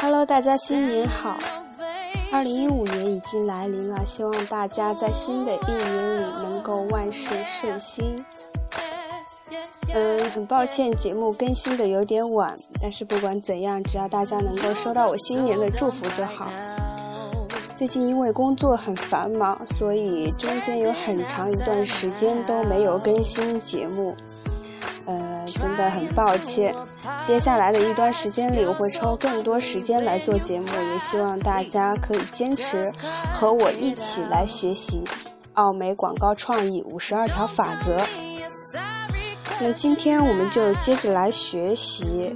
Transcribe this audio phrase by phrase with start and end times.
[0.00, 1.36] Hello，大家新年好！
[2.30, 8.24] 二零一五年已经来临了，希望大家在新的一年里能够万事顺心。
[9.92, 16.48] 嗯，很抱歉节目更新的有点晚，但是不管怎样，只要大家能够收到我新年的祝福就好。
[17.74, 24.16] 最近因为工作很繁忙，所以中间有很长一段时间都没有更新节目。
[25.48, 26.74] 真的很抱歉。
[27.24, 32.90] 接下来的一段时间里，我会抽更多时间来做节目，也希望大家可以坚持
[33.32, 35.02] 和我一起来学习
[35.54, 38.00] 奥美广告创意五十二条法则。
[39.60, 42.34] 那今天我们就接着来学习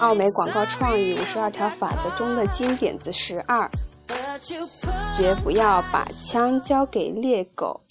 [0.00, 3.70] 奥美广告创意五十二条法则中的金点子十二：
[5.16, 7.83] 绝不要把枪交给猎狗。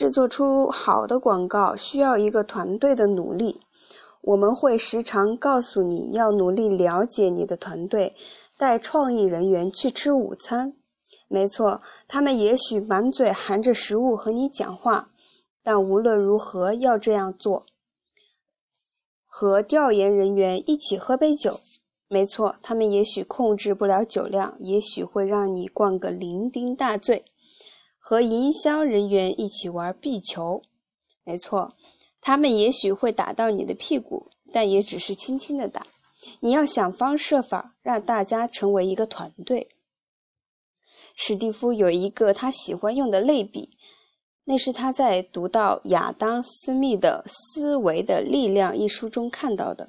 [0.00, 3.60] 制作出好的广告需要一个团队的努力。
[4.22, 8.16] 我们会时常告诉你要努力了解你的团队，
[8.56, 10.72] 带创意人员去吃午餐。
[11.28, 15.10] 没错，他们也许满嘴含着食物和你讲话，
[15.62, 17.66] 但无论如何要这样做。
[19.26, 21.60] 和调研人员一起喝杯酒。
[22.08, 27.26] 没错，他们也许控制不了酒量，也许会让你灌个酩酊大醉。
[28.10, 30.64] 和营销人员一起玩壁球，
[31.22, 31.76] 没错，
[32.20, 35.86] 他们也许会打到你的屁股，但也只是轻轻的打。
[36.40, 39.68] 你要想方设法让大家成为一个团队。
[41.14, 43.78] 史蒂夫有一个他喜欢用的类比，
[44.42, 49.86] 那是他在读到亚当·斯密的《思维的力量》一书中看到的。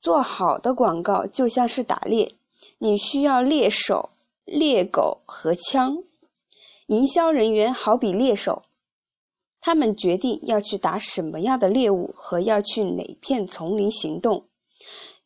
[0.00, 2.32] 做好的广告就像是打猎，
[2.78, 4.08] 你需要猎手、
[4.46, 6.04] 猎狗和枪。
[6.86, 8.64] 营销人员好比猎手，
[9.60, 14.44] 他们决定要去打什么样的猎物和要去哪片丛林行动。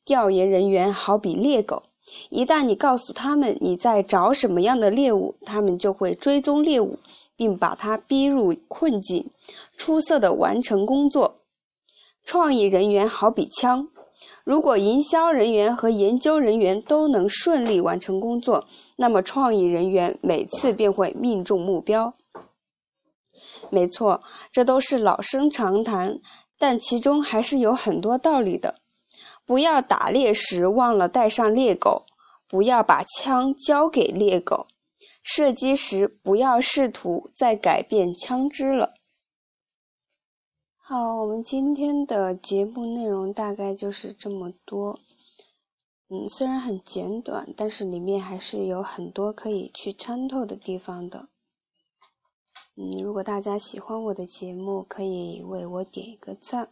[0.04, 1.82] 调研人员好比猎狗，
[2.30, 6.98] 一旦你告诉他们你在找什么样的猎物，他们就会追踪猎物，
[7.34, 9.28] 并把它逼入困境，
[9.76, 11.40] 出色的完成工作。
[12.24, 13.88] 创意人员好比枪。
[14.44, 22.14] 如果营销人员和研究人员都能顺利完成工作，那么创意人员每次便会命中目标。
[23.70, 26.18] 没错，这都是老生常谈，
[26.58, 28.76] 但其中还是有很多道理的。
[29.44, 32.04] 不要打猎时忘了带上猎狗，
[32.48, 34.66] 不要把枪交给猎狗，
[35.22, 38.94] 射击时不要试图再改变枪支了。
[40.90, 44.98] 好，我们今天的节目内容大概就是这么多。
[46.08, 51.28] 嗯，虽然很简短，但是里面还是有很多可以去参透的地方的。
[52.74, 56.70] 嗯，如果大家喜欢我的节目，可以为我点一个赞。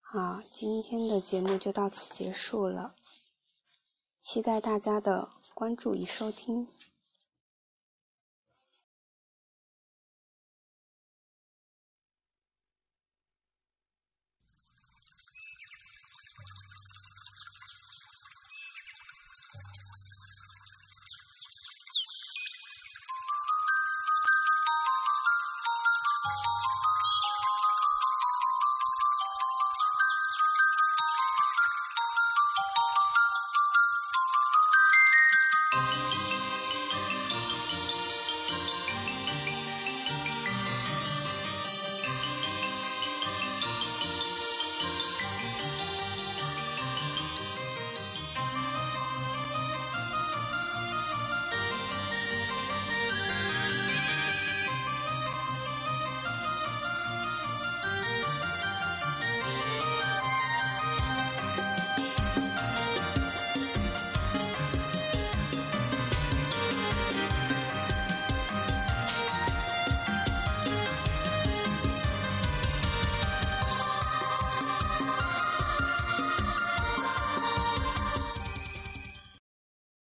[0.00, 2.94] 好，今天的节目就到此结束了，
[4.20, 6.68] 期待大家的关注与收听。